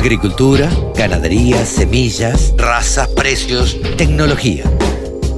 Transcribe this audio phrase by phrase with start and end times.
[0.00, 4.64] Agricultura, ganadería, semillas, razas, precios, tecnología.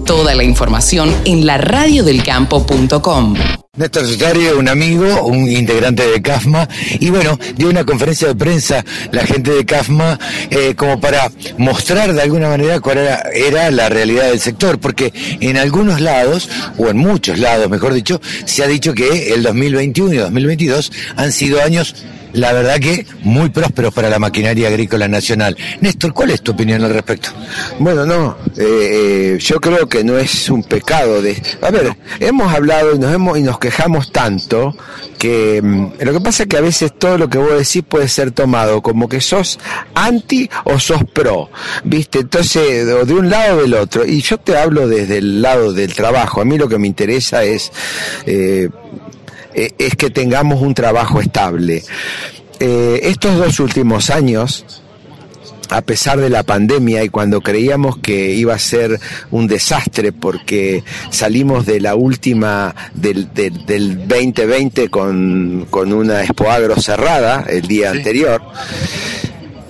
[0.07, 3.35] Toda la información en la radiodelcampo.com.
[3.77, 6.69] Néstor Sosario, un amigo, un integrante de CAFMA,
[7.01, 10.17] y bueno, dio una conferencia de prensa la gente de CAFMA
[10.51, 15.13] eh, como para mostrar de alguna manera cuál era, era, la realidad del sector, porque
[15.40, 16.48] en algunos lados,
[16.79, 21.33] o en muchos lados, mejor dicho, se ha dicho que el 2021 y 2022 han
[21.33, 21.97] sido años
[22.33, 25.56] la verdad que muy prósperos para la maquinaria agrícola nacional.
[25.80, 27.30] Néstor, ¿cuál es tu opinión al respecto?
[27.79, 31.41] Bueno, no, eh, eh, yo creo que no es un pecado de...
[31.60, 34.74] A ver, hemos hablado y nos, hemos, y nos quejamos tanto
[35.19, 38.09] que mm, lo que pasa es que a veces todo lo que vos decís puede
[38.09, 39.59] ser tomado como que sos
[39.95, 41.51] anti o sos pro,
[41.85, 42.21] ¿viste?
[42.21, 44.05] Entonces, de un lado o del otro.
[44.05, 46.41] Y yo te hablo desde el lado del trabajo.
[46.41, 47.71] A mí lo que me interesa es...
[48.27, 48.69] Eh,
[49.55, 51.83] eh, es que tengamos un trabajo estable.
[52.60, 54.65] Eh, estos dos últimos años,
[55.69, 60.85] a pesar de la pandemia y cuando creíamos que iba a ser un desastre porque
[61.10, 68.42] salimos de la última del, 2020 con, con, una expoagro cerrada el día anterior,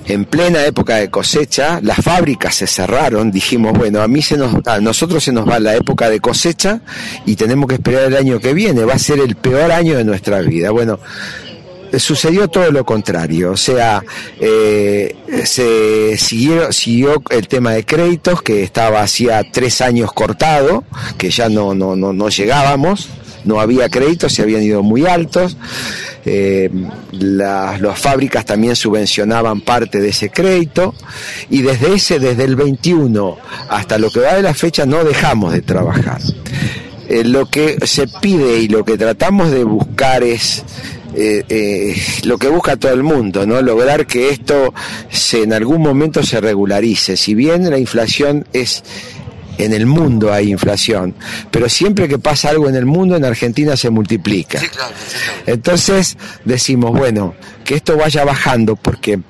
[0.06, 4.55] en plena época de cosecha, las fábricas se cerraron, dijimos, bueno, a mí se nos,
[4.67, 6.81] a nosotros se nos va la época de cosecha
[7.25, 10.05] y tenemos que esperar el año que viene, va a ser el peor año de
[10.05, 10.70] nuestra vida.
[10.70, 10.98] Bueno,
[11.98, 14.05] sucedió todo lo contrario, o sea,
[14.41, 15.14] eh,
[15.45, 20.84] se siguió, siguió el tema de créditos que estaba hacía tres años cortado,
[21.19, 23.08] que ya no, no, no, no llegábamos,
[23.45, 25.56] no había créditos, se habían ido muy altos.
[26.25, 26.70] Eh,
[27.11, 30.95] las, fábricas también subvencionaban parte de ese crédito
[31.51, 33.37] y desde ese, desde el 21
[33.69, 36.20] hasta lo que va de la fecha no dejamos de trabajar.
[37.09, 40.64] Eh, lo que se pide y lo que tratamos de buscar es
[41.14, 43.61] eh, lo que busca todo el mundo, ¿no?
[43.61, 44.73] Lograr que esto
[45.11, 47.17] se, en algún momento se regularice.
[47.17, 48.84] Si bien la inflación es
[49.58, 51.14] en el mundo hay inflación,
[51.50, 54.61] pero siempre que pasa algo en el mundo, en Argentina se multiplica.
[55.46, 59.20] Entonces decimos, bueno, que esto vaya bajando porque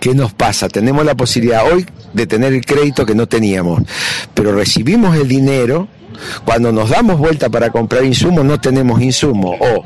[0.00, 0.68] ¿qué nos pasa?
[0.68, 3.82] Tenemos la posibilidad hoy de tener el crédito que no teníamos,
[4.34, 5.88] pero recibimos el dinero,
[6.44, 9.84] cuando nos damos vuelta para comprar insumos no tenemos insumos, o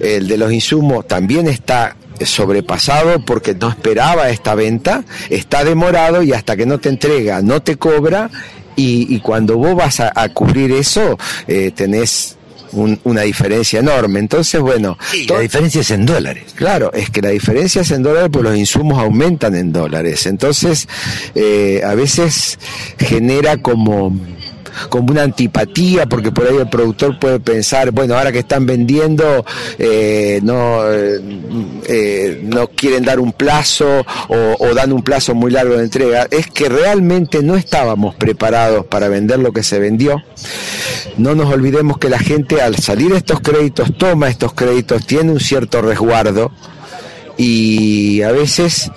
[0.00, 6.32] el de los insumos también está sobrepasado porque no esperaba esta venta, está demorado y
[6.32, 8.30] hasta que no te entrega, no te cobra
[8.78, 12.36] y, cuando vos vas a, cubrir eso, eh, tenés
[12.72, 14.20] una diferencia enorme.
[14.20, 14.98] Entonces, bueno.
[15.28, 16.52] la diferencia es en dólares.
[16.54, 20.26] Claro, es que la diferencia es en dólares porque los insumos aumentan en dólares.
[20.26, 20.88] Entonces,
[21.34, 22.58] eh, a veces
[22.98, 24.14] genera como
[24.88, 29.44] como una antipatía, porque por ahí el productor puede pensar, bueno, ahora que están vendiendo,
[29.78, 31.20] eh, no, eh,
[31.86, 36.26] eh, no quieren dar un plazo o, o, dan un plazo muy largo de entrega.
[36.30, 40.22] Es que realmente no estábamos preparados para vender lo que se vendió.
[41.16, 45.40] No nos olvidemos que la gente al salir estos créditos toma estos créditos, tiene un
[45.40, 46.52] cierto resguardo
[47.36, 48.90] y a veces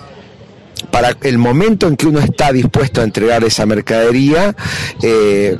[0.91, 4.56] para el momento en que uno está dispuesto a entregar esa mercadería,
[5.02, 5.57] eh,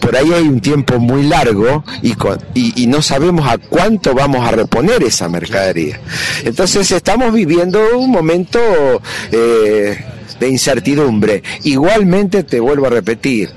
[0.00, 5.02] por ahí hay un tiempo muy largo y, no sabemos a cuánto vamos a reponer
[5.02, 6.00] esa mercadería.
[6.44, 8.60] Entonces estamos viviendo un momento
[9.32, 9.98] eh,
[10.38, 11.42] de incertidumbre.
[11.64, 13.50] Igualmente te vuelvo a repetir,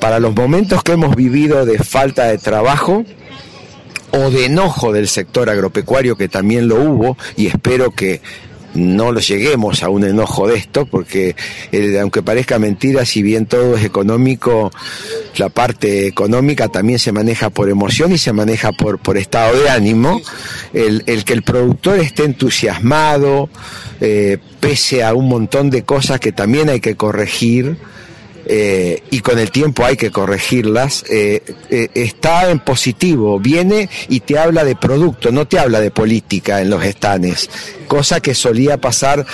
[0.00, 3.04] para los momentos que hemos vivido de falta de trabajo,
[4.12, 8.20] o de enojo del sector agropecuario, que también lo hubo, y espero que
[8.74, 11.34] no lo lleguemos a un enojo de esto, porque
[11.72, 14.70] eh, aunque parezca mentira, si bien todo es económico,
[15.36, 19.70] la parte económica también se maneja por emoción y se maneja por, por estado de
[19.70, 20.20] ánimo.
[20.72, 23.48] El, el que el productor esté entusiasmado,
[24.00, 27.76] eh, pese a un montón de cosas que también hay que corregir,
[28.52, 31.40] eh, y con el tiempo hay que corregirlas, eh,
[31.70, 36.60] eh, está en positivo, viene y te habla de producto, no te habla de política
[36.60, 37.48] en los estanes,
[37.86, 39.24] cosa que solía pasar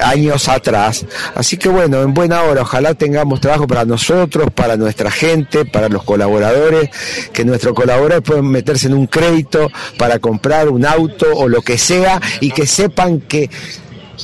[0.00, 1.04] años atrás.
[1.34, 5.90] Así que bueno, en buena hora, ojalá tengamos trabajo para nosotros, para nuestra gente, para
[5.90, 6.88] los colaboradores,
[7.34, 11.76] que nuestros colaboradores puedan meterse en un crédito para comprar un auto o lo que
[11.76, 13.50] sea y que sepan que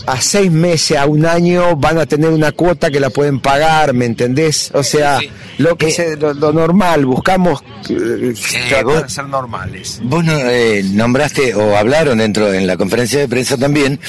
[0.06, 3.92] a seis meses, a un año, van a tener una cuota que la pueden pagar,
[3.94, 4.70] ¿me entendés?
[4.74, 5.20] O sea,
[5.58, 10.00] lo que es lo, normal, buscamos eh, eh ser normales.
[10.02, 14.00] Vos eh, nombraste o hablaron dentro en la conferencia de prensa también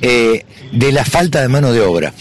[0.00, 2.12] eh, de la falta de mano de obra.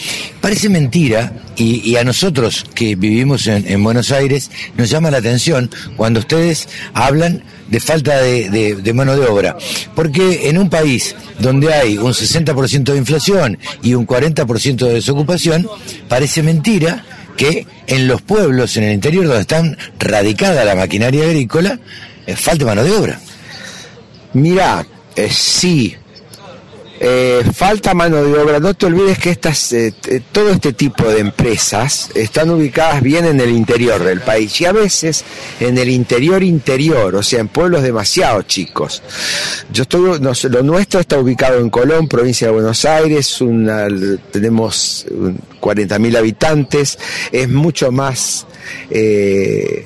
[0.42, 5.70] Parece mentira y, a nosotros que vivimos en, en Buenos Aires nos llama la atención
[5.96, 9.58] cuando ustedes hablan de falta de, mano de obra.
[9.96, 15.68] Porque en un país donde hay un 60% de inflación y un 40% de desocupación,
[16.08, 17.06] parece mentira
[17.36, 21.80] que en los pueblos, en el interior donde están radicada la maquinaria agrícola,
[22.26, 23.20] eh, falte mano de obra.
[24.34, 24.86] Mira,
[25.16, 25.96] eh, sí,
[27.00, 28.60] eh, falta mano de obra.
[28.60, 29.94] No te olvides que estas, eh,
[30.32, 34.72] todo este tipo de empresas están ubicadas bien en el interior del país y a
[34.72, 35.24] veces
[35.60, 39.04] en el interior interior, o sea, en pueblos demasiado chicos.
[39.72, 43.88] Yo estoy, lo nuestro está ubicado en Colón, provincia de Buenos Aires, una,
[44.32, 45.06] tenemos
[45.62, 46.98] 40.000 habitantes,
[47.32, 48.48] es mucho más,
[48.90, 49.86] eh,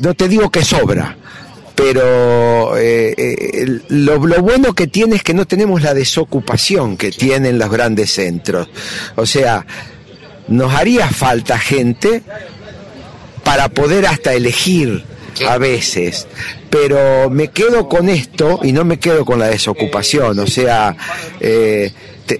[0.00, 1.16] no te digo que sobra,
[1.74, 7.58] pero eh, eh, lo, bueno que tiene es que no tenemos la desocupación que tienen
[7.58, 8.68] los grandes centros.
[9.16, 9.66] O sea,
[10.46, 12.22] nos haría falta gente
[13.42, 15.04] para poder hasta elegir
[15.48, 16.28] a veces,
[16.70, 20.38] pero me quedo con esto y no me quedo con la desocupación.
[20.38, 20.96] O sea,
[21.40, 21.92] eh,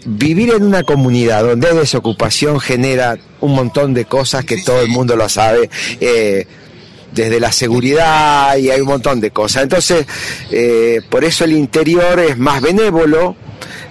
[0.07, 4.89] vivir en una comunidad donde hay desocupación genera un montón de cosas que todo el
[4.89, 5.69] mundo lo sabe
[7.15, 9.63] desde la seguridad y hay un montón de cosas.
[9.63, 10.07] Entonces,
[10.51, 13.37] eh, por eso el interior es más benévolo.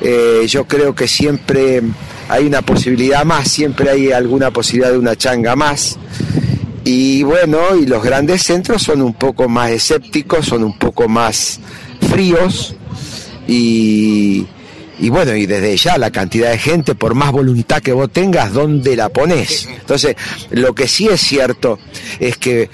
[0.02, 1.82] Eh, yo creo que siempre
[2.28, 5.98] hay una posibilidad más, siempre hay alguna posibilidad de una changa más.
[6.84, 11.60] Y bueno, y los grandes centros son un poco más escépticos, son un poco más
[12.12, 12.76] fríos
[13.48, 14.46] y,
[15.00, 18.52] y bueno, y desde ya la cantidad de gente, por más voluntad que vos tengas,
[18.52, 19.68] ¿dónde la pones?
[19.68, 20.16] Entonces,
[20.52, 21.80] lo que sí es cierto
[22.20, 22.70] es que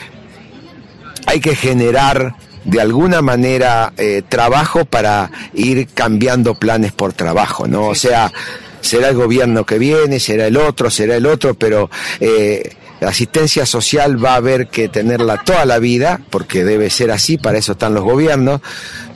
[1.29, 2.33] hay que generar
[2.65, 7.85] de alguna manera eh, trabajo para ir cambiando planes por trabajo, ¿no?
[7.85, 8.33] O sea,
[8.81, 13.67] será el gobierno que viene, será el otro, será el otro, pero eh, la asistencia
[13.67, 17.73] social va a haber que tenerla toda la vida, porque debe ser así, para eso
[17.73, 18.61] están los gobiernos,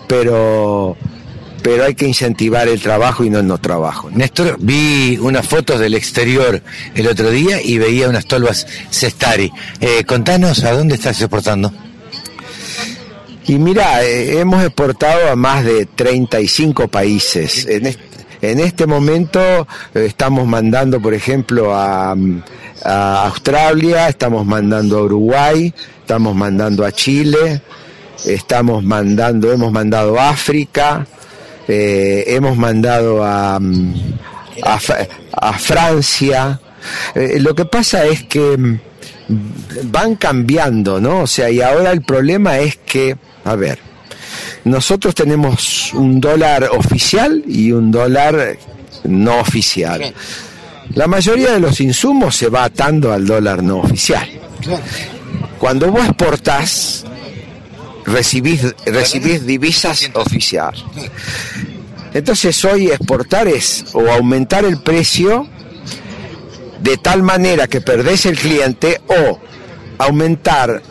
[0.08, 0.96] pero
[1.64, 4.12] pero hay que incentivar el trabajo y no el no trabajo.
[4.12, 6.62] Néstor, vi unas fotos del exterior
[6.94, 9.50] el otro día y veía unas tolvas Cestari.
[9.80, 11.72] Eh, contanos a dónde estás exportando.
[13.46, 17.66] Y mira, eh, hemos exportado a más de 35 países.
[17.66, 17.94] En,
[18.44, 19.40] en este momento
[19.94, 22.16] eh, estamos mandando, por ejemplo, a,
[22.86, 27.62] Australia, estamos mandando a Uruguay, estamos mandando a Chile,
[28.26, 31.08] estamos mandando, hemos mandado a África,
[31.66, 33.58] eh, hemos mandado a,
[34.66, 36.60] a, Francia.
[37.16, 38.80] Lo que pasa es que mm,
[39.86, 41.22] van cambiando, ¿no?
[41.22, 43.80] O sea, y ahora el problema es que a ver,
[44.64, 48.58] nosotros tenemos un dólar oficial y un dólar
[49.04, 50.14] no oficial.
[50.96, 54.28] La mayoría de los insumos se va atando al dólar no oficial.
[55.60, 57.06] Cuando vos exportás,
[58.06, 60.84] recibís, recibís divisas oficiales.
[62.14, 65.48] Entonces hoy exportar es o aumentar el precio
[66.84, 69.40] de tal manera que perdés el cliente o
[69.98, 70.82] aumentar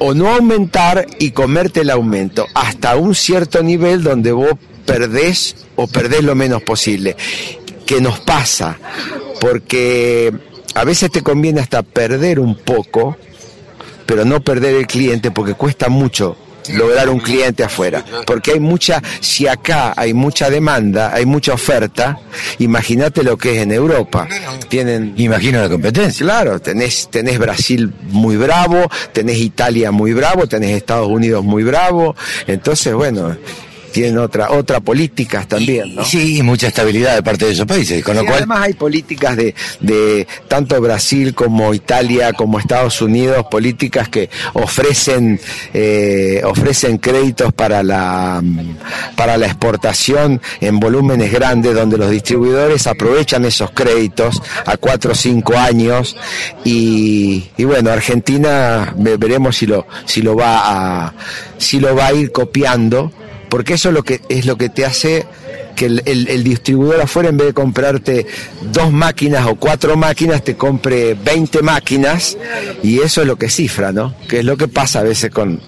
[0.00, 4.52] o no aumentar y comerte el aumento hasta un cierto nivel donde vos
[4.86, 7.16] perdés o perdés lo menos posible.
[7.84, 8.78] ¿Qué nos pasa?
[9.40, 10.32] Porque
[10.74, 13.18] a veces te conviene hasta perder un poco,
[14.06, 16.38] pero no perder el cliente porque cuesta mucho
[16.70, 18.04] lograr un cliente afuera.
[18.26, 22.18] Porque hay mucha, si acá hay mucha demanda, hay mucha oferta,
[22.58, 24.28] imagínate lo que es en Europa.
[24.68, 25.14] Tienen.
[25.16, 26.24] Imagino la competencia.
[26.24, 32.14] Claro, tenés, tenés Brasil muy bravo, tenés Italia muy bravo, tenés Estados Unidos muy bravo.
[32.46, 33.36] Entonces, bueno,
[33.92, 36.04] tienen otra otra políticas también, ¿no?
[36.04, 39.36] Sí, y mucha estabilidad de parte de esos países, con lo cual además hay políticas
[39.36, 45.40] de, de tanto Brasil como Italia como Estados Unidos, políticas que ofrecen
[45.72, 48.42] eh, ofrecen créditos para la
[49.16, 55.14] para la exportación en volúmenes grandes donde los distribuidores aprovechan esos créditos a cuatro o
[55.14, 56.16] cinco años
[56.64, 61.14] y, y bueno Argentina veremos si lo si lo va a
[61.58, 63.12] si lo va a ir copiando
[63.52, 65.26] porque eso es lo que, es lo que te hace
[65.76, 68.26] que el, distribuidor afuera en vez de comprarte
[68.72, 72.38] dos máquinas o cuatro máquinas te compre 20 máquinas
[72.82, 74.14] y eso es lo que cifra, ¿no?
[74.26, 75.60] Que es lo que pasa a veces con,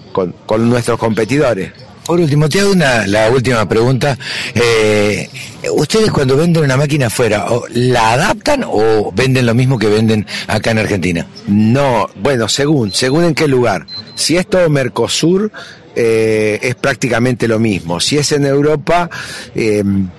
[0.57, 1.73] nuestros competidores.
[2.07, 4.17] Por último, te hago una, la última pregunta.
[4.55, 5.29] Eh,
[5.71, 10.71] ¿Ustedes cuando venden una máquina afuera, la adaptan o venden lo mismo que venden acá
[10.71, 11.27] en Argentina?
[11.45, 13.85] No, bueno, según, según en qué lugar.
[14.15, 15.51] Si es todo Mercosur,
[15.95, 17.99] eh, es prácticamente lo mismo.
[17.99, 19.09] Si es en Europa,
[19.53, 20.09] em,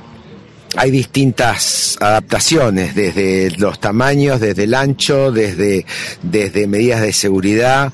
[0.76, 5.87] hay distintas adaptaciones, desde los tamaños, desde el ancho, desde,
[6.23, 7.92] desde medidas de seguridad,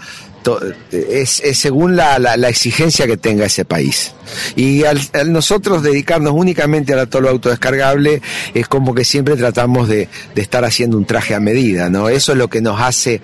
[0.90, 4.12] es, según la, exigencia que tenga ese país.
[4.56, 8.20] Y al, nosotros dedicarnos únicamente a todo lo autodescargable,
[8.54, 12.08] es como que siempre tratamos de estar haciendo un traje a medida, ¿no?
[12.08, 13.20] Eso es lo que nos hace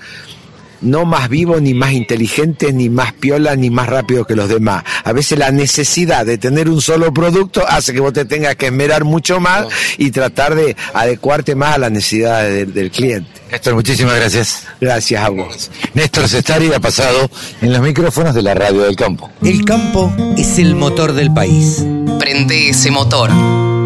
[0.81, 4.85] no más vivo, ni más inteligente, ni más piola, ni más rápido que los demás.
[5.05, 8.67] A veces la necesidad de tener un solo producto hace que vos te tengas que
[8.67, 9.67] esmerar mucho más
[9.97, 13.29] y tratar de adecuarte más a las necesidades del cliente.
[13.51, 14.65] Néstor, muchísimas gracias.
[14.81, 15.71] Gracias a vos.
[15.95, 17.31] Néstor Cestari ha pasado
[17.63, 19.31] en los micrófonos de la radio del campo.
[19.43, 21.85] El campo es el motor del país.
[22.19, 23.31] Prende ese motor.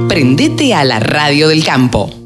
[0.08, 2.21] Prendete a la radio del campo.